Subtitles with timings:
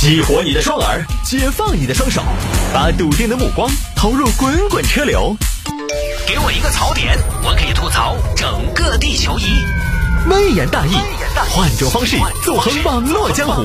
[0.00, 2.22] 激活你的双耳，解放你的双手，
[2.72, 5.36] 把笃定的目光投入滚滚车流。
[6.26, 9.42] 给我一个槽点，我可以吐槽整个地球仪。
[10.30, 10.94] 微言大义，
[11.50, 13.62] 换种方式纵横网络江湖。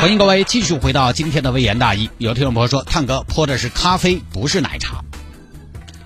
[0.00, 2.08] 欢迎各位继续回到今天的微言大义。
[2.16, 5.04] 有听众朋友说，探哥泼的是咖啡，不是奶茶。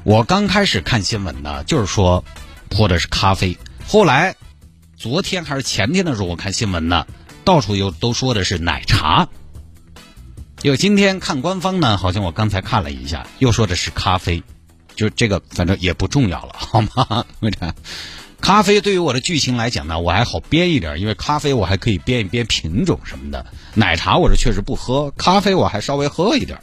[0.02, 2.24] 我刚开始看新闻呢，就是说
[2.68, 3.56] 泼的是咖啡。
[3.86, 4.34] 后来
[4.96, 7.06] 昨天还是前天的时候，我看新闻呢，
[7.46, 9.28] 到处又都说的是奶茶。
[10.62, 14.42] 有今天看官方呢，好像我刚才看了一下，又说的是咖啡。
[14.96, 17.24] 就这个反正也不重要了，好吗？
[17.38, 17.72] 为啥？
[18.40, 23.46] 咖啡对于我的剧情来讲呢，我还好编一点，因为咖啡我还可以编一编品种什么的。
[23.74, 26.58] 奶茶我是确实不喝，咖啡我还稍微喝一点。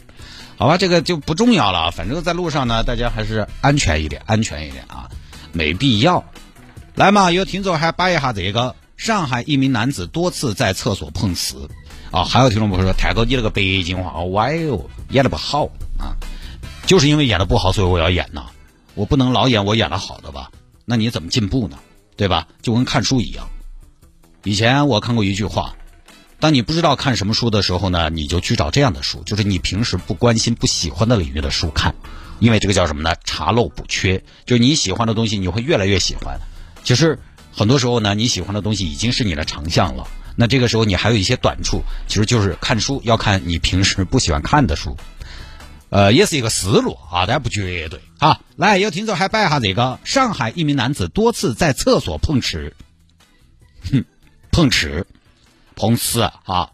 [0.58, 1.92] 好吧，这个就不重要了。
[1.92, 5.08] 反正在路上呢，大家还是安全一点，安全一点啊，
[5.52, 6.24] 没必要。
[6.94, 11.68] 来嘛，有听众还摆一下这个：上海一名男子多次在厕所碰瓷。
[12.10, 14.80] 啊，还有听众朋友说，泰哥你那个北京话好歪哦，
[15.10, 15.66] 演的不好
[15.98, 16.16] 啊。
[16.86, 18.46] 就是因为演的不好，所以我要演呐。
[18.94, 20.50] 我不能老演我演的好的吧？
[20.86, 21.76] 那你怎么进步呢？
[22.16, 22.48] 对吧？
[22.62, 23.46] 就跟看书一样。
[24.42, 25.76] 以前我看过一句话：
[26.40, 31.94] 当你不知道看什么书的时候呢，你就去找这样的书，就是你平时不关心、不喜欢的领域的书看，
[32.38, 33.14] 因为这个叫什么呢？
[33.24, 34.24] 查漏补缺。
[34.46, 36.40] 就是你喜欢的东西，你会越来越喜欢。
[36.82, 37.18] 其实
[37.56, 40.08] 很多时候呢，你喜欢的东西已经是你的长项了。
[40.36, 44.96] 那这个时候你还有一些短处，其实就是看书要看你平时不喜欢看的书。
[45.90, 48.40] 呃，也是一个思路啊，但不绝对啊。
[48.56, 52.74] 来，有听众还摆一下这个：上海一名男子多次在厕所碰瓷，
[53.92, 54.04] 哼，
[54.50, 55.06] 碰瓷，
[55.76, 56.70] 碰瓷啊！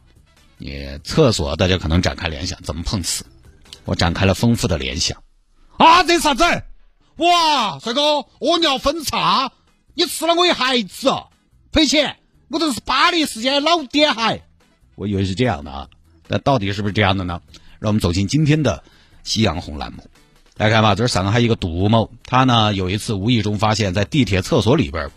[0.56, 3.26] 你厕所大家可能展开联想，怎么碰瓷？
[3.84, 5.22] 我展开了丰富的联想
[5.76, 6.02] 啊！
[6.04, 6.42] 这啥子？
[7.16, 9.52] 哇，帅哥，屙尿分叉，
[10.00, 11.12] 你吃了我一孩子，
[11.72, 12.16] 赔钱！
[12.48, 14.40] 我都是巴黎世界的老爹孩，
[14.94, 15.88] 我以为是这样的啊，
[16.26, 17.42] 那到底是不是这样的呢？
[17.78, 18.82] 让我们走进今天的。
[19.22, 20.08] 夕阳红栏目，
[20.56, 25.10] 来看吧，这是上海一个杜某，他呢有一次无意中发现，在地铁厕所里边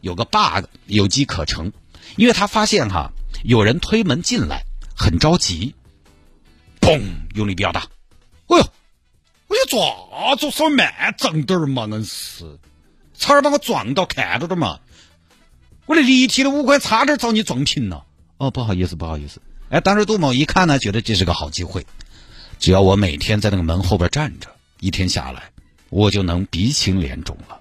[0.00, 1.70] 有个 bug，有机可乘，
[2.16, 3.12] 因为他发现哈
[3.44, 4.64] 有人推门进来，
[4.96, 5.74] 很着急，
[6.80, 7.02] 砰，
[7.34, 7.80] 用力比较大，
[8.46, 8.66] 哎呦，
[9.48, 12.58] 我要抓住手慢整点嘛，硬是，
[13.20, 14.80] 差点把我撞到，看到点嘛，
[15.84, 18.04] 我的立体的五官差点遭你撞平了，
[18.38, 21.86] 哦，不好意思，不好意思，哎，当时杜某一看呢，觉得这是个好机会。
[22.58, 24.48] 只要我每天在那个门后边站着，
[24.80, 25.50] 一天下来，
[25.90, 27.60] 我就能鼻青脸肿了。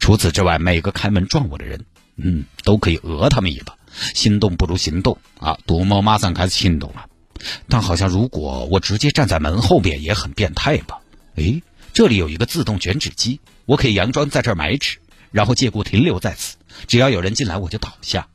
[0.00, 1.84] 除此之外，每个开门撞我的人，
[2.16, 3.76] 嗯，都可以讹他们一把。
[4.14, 5.58] 心动不如行动啊！
[5.66, 7.06] 杜某马上开始行动了。
[7.68, 10.98] 但好像如果我直接站在门后边，也很变态吧？
[11.36, 11.62] 诶，
[11.96, 14.98] 这里有一个自动卷纸机，我可以佯装在这儿买纸，
[15.30, 16.58] 然后借故停留在此。
[16.86, 18.26] 只要有人进来，我就倒下。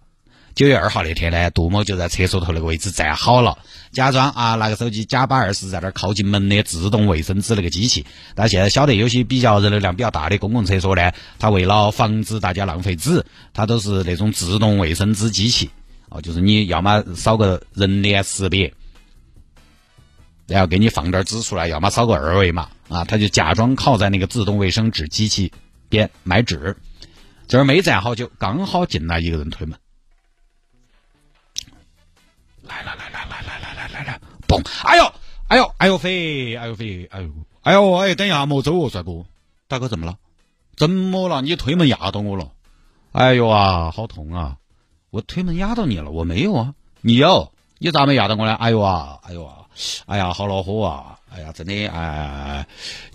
[0.56, 3.60] 九月二号那天呢，杜某就在厕所头那个位置站好了，
[3.92, 8.04] 假装啊拿个手机假把二是在那儿靠近门的自动卫生纸那个机器。
[8.34, 13.24] 但现在晓得有些比较人流量比较大的公共厕所呢，它为了防止大家浪费纸，
[13.54, 15.70] 它都是那种自动卫生纸机器。
[16.10, 18.74] 哦，就是你要么扫个人脸识别，
[20.52, 25.54] 然后给你放点纸出来，要么扫个二维码啊，他就假装靠在那个自动卫生纸机器
[25.88, 26.76] 边买纸。
[27.48, 29.80] 这儿没站好久，刚好进来一个人推门。
[32.64, 34.62] 来来来了来来来来来来，嘣！
[34.84, 35.14] 哎呦
[35.48, 36.56] 哎呦哎呦飞！
[36.58, 37.06] 哎呦飞！
[37.06, 37.30] 哎呦
[37.62, 38.16] 哎呦哎！
[38.16, 39.24] 等一下莫走哦，帅哥，
[39.70, 40.18] 大哥怎么了？
[40.76, 41.42] 怎么了？
[41.42, 42.52] 你推门压到我了？
[43.14, 44.58] 哎呦啊，好痛啊！
[45.12, 46.12] 我推门压到你了？
[46.12, 47.54] 我没有啊，你有？
[47.78, 48.54] 你咋没压到我呢？
[48.56, 49.20] 哎呦啊！
[49.24, 49.61] 哎呦啊！
[50.06, 51.18] 哎呀，好恼火啊！
[51.34, 52.66] 哎呀，真的哎，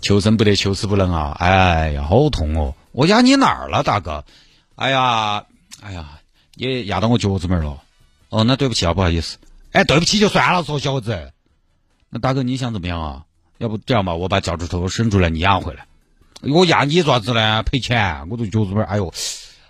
[0.01, 1.35] 求生不得，求死不能啊！
[1.39, 2.73] 哎呀，好痛哦！
[2.91, 4.25] 我压你哪儿了，大哥？
[4.75, 5.45] 哎呀，
[5.81, 6.19] 哎呀，
[6.55, 7.81] 你压到我脚趾门了。
[8.29, 9.37] 哦，那对不起啊，不好意思。
[9.71, 11.31] 哎，对不起就算了，说小伙子。
[12.09, 13.23] 那大哥你想怎么样啊？
[13.59, 15.85] 要不这样吧，我把脚趾头伸出来，你压回来。
[16.41, 17.63] 我压你爪子呢？
[17.63, 18.27] 赔钱？
[18.29, 19.13] 我这脚趾门，哎呦，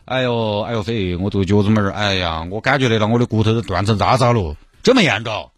[0.05, 1.15] 哎呦，哎呦飞！
[1.17, 5.51] 我这个脚趾门，哎呀，我感觉得到我的骨头都断成渣渣了，这么严重？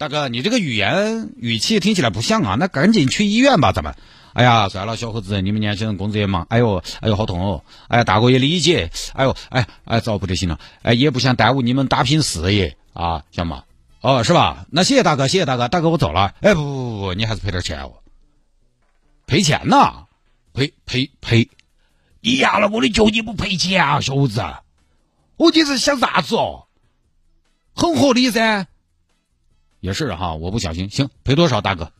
[0.00, 3.94] 大哥，你这个语言语气听起来不像啊，那赶紧去医院吧，咱们。
[4.32, 6.46] 哎呀，算了，小伙子，你们年轻人工资也忙。
[6.48, 7.62] 哎呦，哎呦，好痛哦！
[7.88, 8.90] 哎呀，大哥也理解。
[9.12, 10.58] 哎呦，哎哎，早不得行了。
[10.80, 13.64] 哎，也不想耽误你们打拼事业啊，行吗？
[14.00, 14.64] 哦，是吧？
[14.70, 16.34] 那谢谢大哥，谢谢大哥，大哥我走了。
[16.40, 17.92] 哎，不不不不，你还是赔点钱哦。
[19.26, 20.06] 赔钱呐？
[20.54, 21.46] 赔赔赔！
[22.22, 24.42] 你压了我的脚，你不赔钱啊，小伙子？
[25.36, 26.68] 我你是想啥子哦？
[27.74, 28.66] 很合理噻。
[29.80, 30.88] 也是哈，我不小心。
[30.90, 31.90] 行，赔多少，大哥？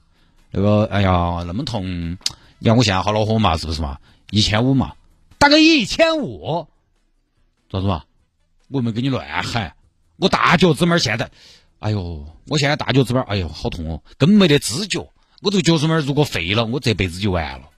[0.50, 2.16] 那个，哎呀，那么痛！
[2.58, 3.98] 你看我现在好恼火嘛，是不是嘛？
[4.30, 4.94] 一千五嘛，
[5.38, 6.66] 大哥一千五，
[7.70, 8.04] 咋子嘛？
[8.68, 9.74] 我没给你乱喊，
[10.16, 11.30] 我大脚趾门现在，
[11.78, 15.00] 哎呦，我现在大脚趾门，哎呦，好痛哦，根本没得知觉。
[15.40, 17.68] 我这个脚趾门如果废了，我这辈子就完了。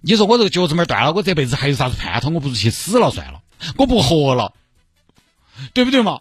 [0.00, 2.30] 你说我这个脚趾门断了，我这辈子还有啥子盼头？
[2.30, 3.42] 我不如去死了算了，
[3.76, 4.52] 我不活了，
[5.74, 6.20] 对不对嘛？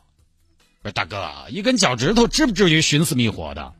[0.82, 3.74] 不是大哥，一根脚趾头至不至于寻死觅活的，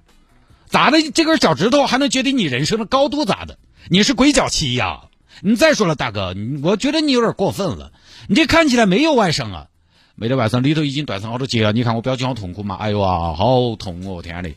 [0.68, 1.12] 咋的？
[1.12, 3.58] 这根脚趾头还能决定你人生的高度咋的？
[3.88, 5.04] 你是鬼脚七呀？
[5.42, 7.94] 你再说了，大哥，我觉得你有点过分了。
[8.28, 9.68] 你这看起来没有外伤啊？
[10.16, 11.72] 没得外伤，里头已经断成好多节了。
[11.72, 12.76] 你看我表情好痛苦嘛？
[12.76, 14.22] 哎呦啊，好痛哦！
[14.22, 14.56] 天嘞，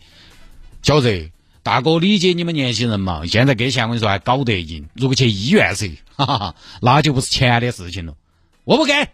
[0.83, 1.31] 小子，
[1.63, 3.25] 大哥理解你们年轻人嘛？
[3.27, 8.15] 现在给钱我跟你说还搞得赢，如果去医院噻，哈哈哈，那就不是钱的事情了。
[8.65, 9.11] 我不给，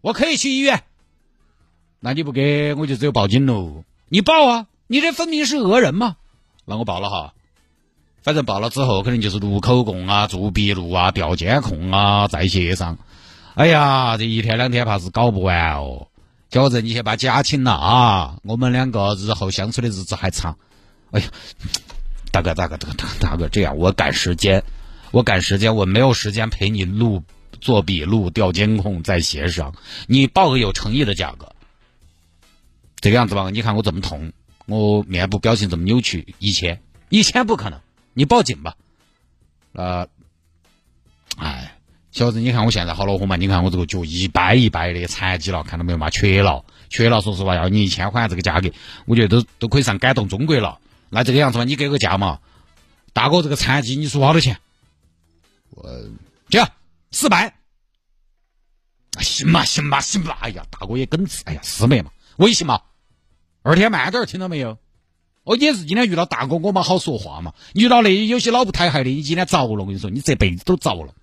[0.00, 0.84] 我可以去医院。
[2.04, 3.84] 那你不给我就只有报警喽。
[4.08, 6.16] 你报啊，你这分明是讹人嘛。
[6.64, 7.32] 那我报了哈。
[8.22, 12.98] 反正报了之后，肯定就是录口供啊、做笔录啊、调监控啊、再协商。
[13.54, 16.08] 哎呀，这一天两天怕是搞不完哦。
[16.50, 18.36] 小子，你先把假请了啊！
[18.42, 20.58] 我们两个日后相处的日子还长。
[21.12, 21.26] 哎呀，
[22.32, 24.64] 大哥，大哥，大哥，大哥，这样我赶时间，
[25.12, 27.22] 我赶时间，我没有时间陪你录、
[27.60, 29.72] 做笔录、调监控、再协商。
[30.08, 31.51] 你报个有诚意的价格，
[33.02, 33.50] 这个样子吧？
[33.50, 34.32] 你看我这么痛，
[34.66, 37.80] 我面部表情这么扭曲，一千，一千不可能。
[38.14, 38.76] 你报警吧，
[39.72, 40.06] 呃，
[41.36, 41.76] 哎，
[42.12, 43.36] 小子，你看我现在好恼火嘛？
[43.36, 46.10] 你看我这个脚一掰一掰的，残疾了，看到没有嘛？
[46.10, 47.20] 缺了，缺了。
[47.20, 48.70] 说实话，要你一千块这个价格，
[49.06, 50.78] 我觉得都都可以上感动中国了。
[51.10, 52.38] 那这个样子嘛，你给个价嘛？
[53.12, 54.58] 大哥，这个残疾你出好多钱？
[55.70, 55.90] 我
[56.50, 56.70] 这样
[57.10, 57.54] 四百，
[59.18, 60.38] 行吧，行吧，行吧。
[60.40, 62.80] 哎呀，大哥也耿直，哎呀，四百嘛，微信嘛，
[63.62, 64.78] 二天慢点儿，听到没有？
[65.44, 67.52] 我也是今天遇到大哥，我们好说话嘛。
[67.74, 71.14] 遇到那有些老不抬害的，你今天着了，我跟你说，你这辈子都着了。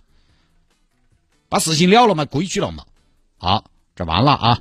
[1.47, 2.83] 把事情了了嘛，规矩了嘛。
[3.37, 3.65] 好，
[3.95, 4.59] 这完了啊。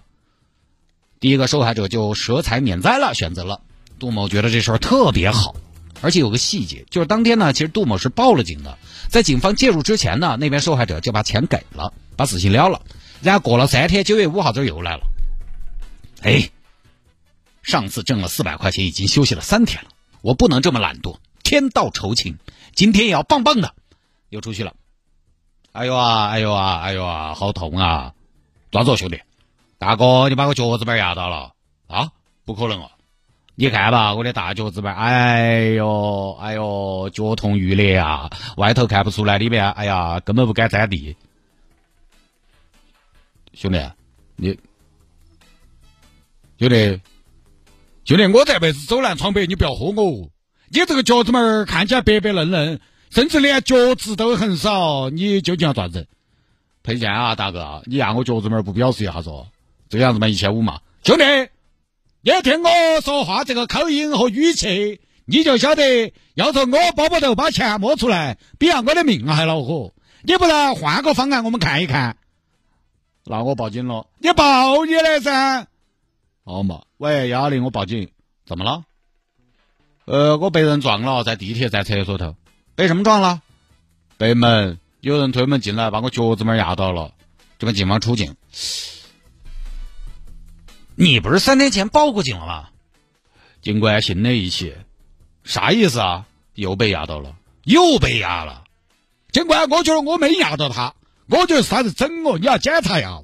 [1.18, 3.60] 第一个受害者就舍财免灾了，选择了
[3.98, 5.56] 杜某，觉得这事儿特别好。
[6.00, 8.78] 而且有个细节，就是当天呢，其实杜某是报了警的，
[9.08, 12.82] 在警方介入之前呢，那边受害者就把钱给了，把事情了了。
[13.22, 15.02] 然后过了三天，九月五号这又来了，
[16.22, 16.50] 哎。
[17.68, 19.90] 上次挣了四百块钱，已经休息了三天了。
[20.22, 22.38] 我不能这么懒惰，天道酬勤，
[22.74, 23.74] 今天也要棒棒的，
[24.30, 24.74] 又出去了。
[25.72, 28.14] 哎呦啊，哎呦啊，哎呦啊，好痛啊！
[28.70, 29.20] 抓住兄弟，
[29.76, 31.52] 大哥，你把我脚趾板压到了
[31.88, 32.10] 啊？
[32.46, 32.90] 不可能哦！
[33.54, 38.30] 你看吧，我的大脚趾板，哎呦，哎呦，脚痛欲裂啊！
[38.56, 41.14] 外头看不出来，里面哎呀，根本不敢沾地。
[43.52, 43.78] 兄弟，
[44.36, 44.58] 你
[46.58, 46.98] 兄弟。
[48.08, 50.30] 兄弟，我这辈子走南闯北，你不要喝我。
[50.70, 56.06] 你这个脚趾门看起来白白嫩嫩，甚至连脚趾都很少，你究竟要咋子？
[56.82, 57.82] 赔钱啊，大哥！
[57.84, 59.44] 你压我脚趾门不表示一下嗦？
[59.90, 60.80] 这个样子嘛，一千五嘛。
[61.04, 61.24] 兄弟，
[62.22, 62.70] 你听我
[63.02, 69.92] 说话，这个口音和语气，你就晓得，要从我包包头把钱摸出来，比要我的命还恼火。
[70.22, 72.16] 你不然换个方案，我们看一看。
[73.26, 75.66] 那我报警了，你报你的噻。
[76.48, 78.08] 好嘛，喂，幺幺零，我报警，
[78.46, 78.84] 怎么了？
[80.06, 82.36] 呃，我被人撞了，在地铁站厕所头，
[82.74, 83.42] 被什么撞了？
[84.16, 87.12] 被门，有人推门进来，把我脚趾门压到了，
[87.58, 88.34] 就跟警方出警。
[90.94, 92.70] 你不是三天前报过警了吗？
[93.60, 94.74] 警官新的一起，
[95.44, 96.24] 啥意思啊？
[96.54, 98.64] 又被压到了，又被压了。
[99.32, 100.94] 警官，我觉得我没压到他，
[101.26, 103.20] 我觉得他是整我，你要检查呀。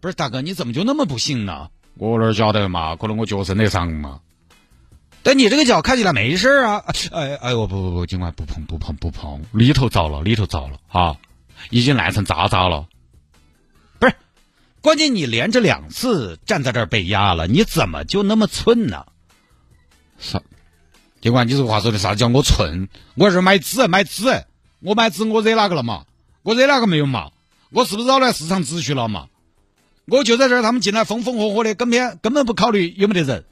[0.00, 1.70] 不是大哥，你怎么就那么不信呢？
[1.94, 2.96] 我哪晓得嘛？
[2.96, 4.20] 可能我脚伸得长嘛。
[5.22, 6.84] 但你这个脚看起来没事啊！
[7.12, 11.16] 哎哎我，不不不，尽管不碰不碰不碰，里头着了，里头着了哈，
[11.70, 12.88] 已经烂成渣渣了。
[14.00, 14.14] 不是，
[14.80, 19.06] 关键你连着两次站在这儿被压了，你怎么就那么寸呢？
[20.18, 20.42] 啥？
[21.20, 22.88] 尽管，你这个话说的啥叫我寸？
[23.14, 24.44] 我这买纸买纸，
[24.80, 26.04] 我买纸我惹哪个了嘛？
[26.42, 27.30] 我惹哪个没有嘛？
[27.70, 29.28] 我是不是扰乱市场秩序了嘛？
[30.06, 33.44] 我就在这儿，他们进来风风火火的，根本根本不考虑有没得人。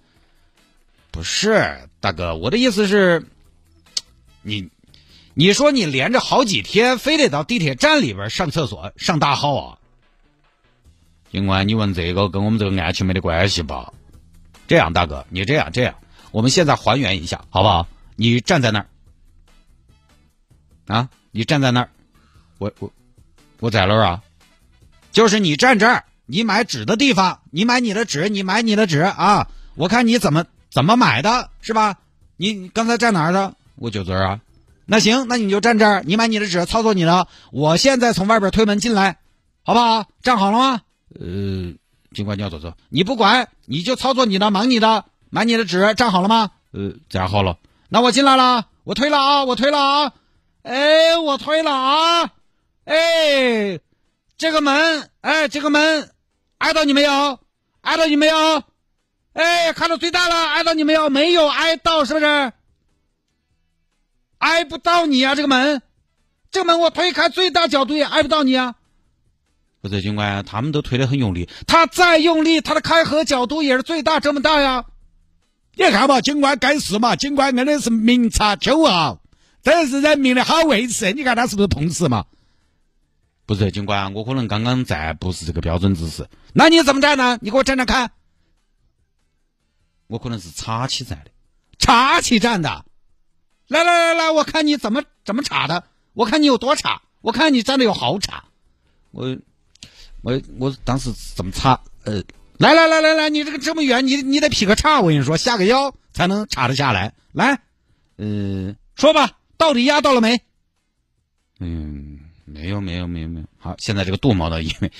[1.12, 3.24] 不是大哥，我的意思是，
[4.42, 4.68] 你
[5.34, 9.78] 你说你连着好几天，非得到地铁站里边上厕所上大号啊？
[11.30, 13.92] 警官，你问这个跟我们这个案情没得关系吧？
[14.66, 15.94] 这样，大哥，你这样这样，
[16.32, 17.86] 我们现在还原一下，好不好？
[18.16, 18.86] 你站在那儿
[20.86, 21.90] 啊，你站在那儿，
[22.58, 22.92] 我我
[23.60, 24.22] 我在那儿啊，
[25.12, 26.04] 就是你站这儿。
[26.30, 29.48] 你买纸的地方，你买你的纸，你买你的纸啊！
[29.74, 31.96] 我看你怎么怎么买的，是吧？
[32.36, 33.54] 你刚才站哪儿的？
[33.74, 34.40] 我就这儿啊。
[34.86, 37.26] 那行，那你就站这儿，你买你的纸，操作你的。
[37.50, 39.18] 我现在从外边推门进来，
[39.64, 40.04] 好不好？
[40.22, 40.82] 站好了吗？
[41.18, 41.74] 呃，
[42.14, 46.52] 警官你要走走，你不管，你就操作你的，忙你的，买你的纸，站好了吗？
[46.72, 47.58] 呃，站好了。
[47.88, 50.12] 那我进来了，我推了啊，我推了啊，
[50.62, 52.30] 哎，我推了啊，
[52.84, 53.80] 哎，
[54.38, 56.10] 这个门，哎，这个门
[56.60, 57.38] 挨到你没有？
[57.80, 58.62] 挨到你没有？
[59.32, 61.08] 哎，看到最大了，挨到你没有？
[61.08, 62.52] 没有挨到，是不是？
[64.38, 65.80] 挨不到你啊，这个门，
[66.50, 68.74] 这个门我推开最大角度也挨不到你啊。
[69.80, 74.84] 不是警官，他们都推得很用力，他再用力，他的开合角度也是最大这么大呀。
[75.76, 79.22] 你看嘛，警官该死嘛，警官真的是明察秋毫，
[79.62, 82.26] 这是人民的好卫士，你看他是不是碰瓷嘛？
[83.50, 87.36] 不是警官，我可能刚刚站不是这个标准姿势，那你怎么站呢？
[87.42, 88.12] 你给我站站看。
[90.06, 91.32] 我可能是叉起站的，
[91.76, 92.84] 叉起站的。
[93.66, 98.44] 来来来来，我看你怎么怎么叉的，我看你有多叉，我看你站的有好叉。
[99.10, 99.36] 我。
[100.22, 102.22] 我我当时怎么插，呃，
[102.58, 107.14] 来来来来来，你这个这么远，你你得劈个叉，我跟你说，下个腰才能插得下来。
[107.32, 107.62] 来，
[108.16, 110.40] 嗯，说吧，到底压到了没？
[111.58, 112.09] 嗯，
[112.52, 113.46] 没有没有没有没有。
[113.58, 114.92] 好，现在这个杜某呢，因为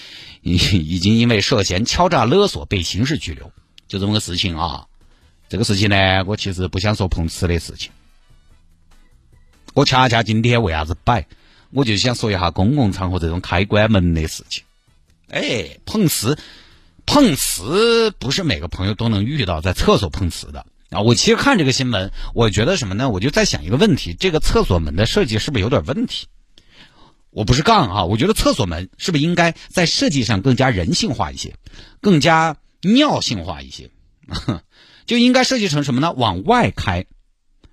[0.43, 3.53] 已已经因为涉嫌敲诈勒索被刑事拘留，
[3.89, 4.87] 就这么个事情啊。
[5.49, 7.91] 这个事情呢，我其实不想说碰瓷的事情，
[9.75, 11.27] 我恰恰今天为啥子摆，
[11.71, 14.63] 我就想说一下公共场合这种开关门的事情。
[15.29, 16.39] 哎，碰瓷，
[17.05, 21.01] 碰瓷不是每个朋友都能遇到在厕所碰瓷的啊！
[21.01, 23.11] 我其实看这个新闻，我觉得什么呢？
[23.11, 26.29] 我就在想一个问题：这个厕所门的设计是不是有点问题？
[27.31, 31.55] 我不是杠啊，我觉得厕所门是不是应该在设计上更加人性化一些，
[32.01, 33.91] 更加尿性化一些？
[35.07, 36.13] 就应该设计成什么呢？
[36.13, 37.07] 往外开，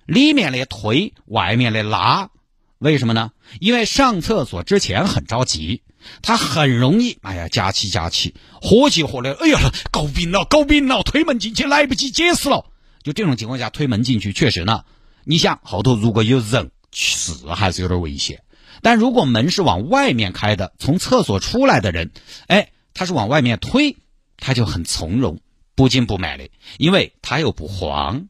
[0.06, 2.30] 里面的推，外面的拉。
[2.78, 3.32] 为什么呢？
[3.60, 5.82] 因为上厕所之前很着急。
[6.22, 9.58] 他很容易，哎呀，夹起夹起，火急火燎，哎呀，
[9.90, 12.66] 搞病了，搞病了，推门进去来不及解释了。
[13.02, 14.84] 就这种情况下，推门进去确实呢，
[15.24, 18.40] 你想后头如果有人，是还是有点危险。
[18.82, 22.10] 但如果门是往外面开的，从厕所出来的人，
[22.46, 23.96] 哎，他是往外面推，
[24.36, 25.40] 他就很从容，
[25.74, 28.28] 不紧不慢的，因为他又不慌。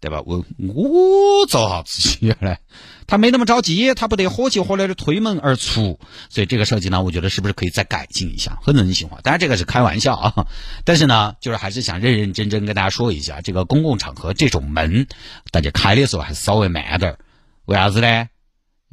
[0.00, 0.20] 对吧？
[0.26, 2.60] 我我做好自己来，
[3.06, 5.98] 他没那么着急，他不得火急火燎的推门而出。
[6.28, 9.20] 所以这个设计呢，我觉得是不是可以再改进一下，很人性化？
[9.22, 10.46] 当然这个是开玩笑啊，
[10.84, 15.06] 但是呢，就是还是想认认真真跟大家说一下，这个公共场合这种门，
[15.50, 17.18] 大家开的时候还是稍微慢点儿。
[17.64, 18.28] 为啥子呢？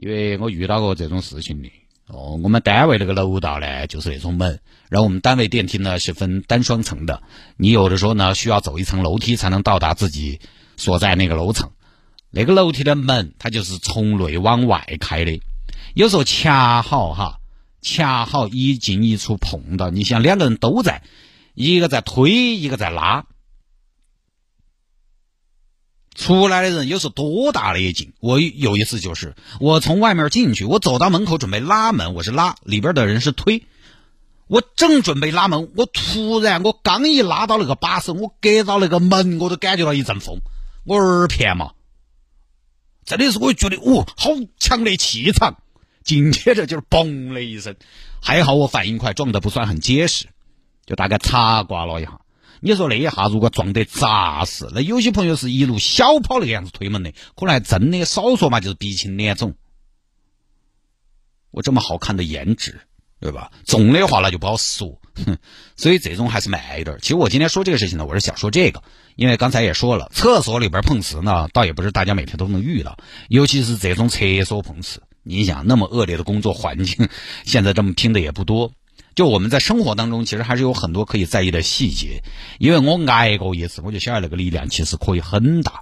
[0.02, 1.72] 因为我遇到过这种事情的。
[2.08, 7.22] 哦，我们单位那个楼道呢，就是那种门，然后我们单位电梯呢是分单双层的，
[7.56, 10.40] 你有的时候呢需要走一层楼梯才能到达自己。
[10.78, 11.70] 所在那个楼层，
[12.32, 15.40] 那个楼梯的门，它就是从内往外开的。
[15.94, 17.38] 有时候恰好哈，
[17.84, 21.04] 恰好一进一出碰到，你想两个人都在，
[21.54, 23.26] 一个在推，一个在拉，
[26.16, 28.14] 出来的人又是多大的一劲。
[28.20, 33.66] 我有一次就是，我从外面进去，我走到门口准备拉门，我是拉，里边的人是推。
[34.48, 40.40] 我正准备拉门，我突然我刚一拉到那个把手，我隔到那个门，我都感觉到一阵风。
[40.84, 41.72] 我耳片嘛，
[43.06, 45.58] 真的是我觉得哦，好强的气场，
[46.04, 47.78] 紧接着就是嘣的一声，
[48.22, 50.26] 还好我反应快，撞得不算很结实，
[50.86, 52.20] 就大概擦刮了一下。
[52.62, 59.56] 你说那一下如果撞得扎实，那有些朋友是一路小跑那个样子推门的，可能还真的少说嘛，就是鼻青脸肿。
[61.50, 62.80] 我这么好看的颜值。
[63.24, 63.52] 对吧？
[63.68, 65.38] 重的话那就不好说，哼。
[65.76, 66.98] 所以这种还是慢一点。
[67.04, 68.82] 其实我今天说这个事情呢，我是想说这个，
[69.16, 72.98] 因为刚才也说了，厕所里边碰瓷呢，倒也不是大家每天都能遇到，
[73.30, 75.04] 尤其是这种厕所碰瓷。
[75.22, 77.10] 你想那么恶劣的工作环境，
[77.46, 78.74] 现在这么拼的也不多。
[79.16, 82.24] 就我们在生活当中，其实还是有很多可以在意的细节。
[82.60, 85.82] 因为我挨过一次，我就晓得那个力量其实可以很大。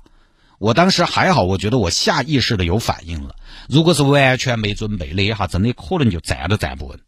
[0.57, 3.35] 我当时还好，我觉得我下意识的有反应了。
[3.69, 6.99] 如果是完全没准备那一下，真的可能就站都站不稳。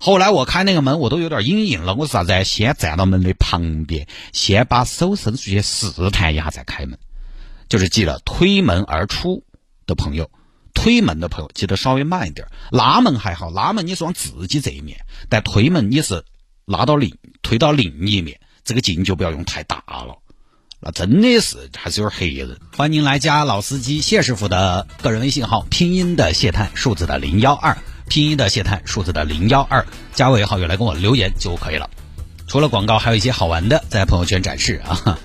[0.00, 1.94] 后来我开那个门，我都有点阴影了。
[1.94, 2.44] 我是啥子？
[2.44, 6.98] 先站到门的旁边，先把手伸出去试探一下再开门。
[7.68, 9.42] 就是记得推门而出
[9.86, 10.30] 的朋友，
[10.78, 12.46] 推门的朋友记得稍微慢一点。
[12.70, 16.24] 拉门还好，拉门你是往自己这一面，但推门你是
[16.66, 20.18] 拉到另推到另一面，这个劲就不要用太大了。
[20.80, 22.56] 那真的是还是有点黑人。
[22.76, 27.76] 欢迎来加老司机谢师傅的个人微信号，拼音的谢探，数字的零幺二。
[28.08, 31.90] 拼音的谢探，数字的零幺二，加为好友来跟我留言就可以了。
[32.46, 35.18] 除了广告，还有一些好玩的在朋友圈展示啊。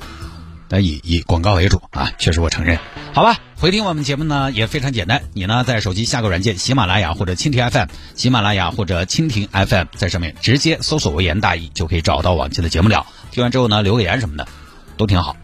[0.67, 2.79] 但以以广告为主啊，确实我承认。
[3.13, 13.05] 好吧，回听我们节目呢也非常简单，你呢在手机下个软件喜马拉雅或者蜻蜓 FM，喜马拉雅或者蜻蜓 FM，在上面直接搜索“微言大义”就可以找到往期的节目了。
[13.31, 14.47] 听完之后呢，留个言什么的，
[14.97, 15.35] 都挺好。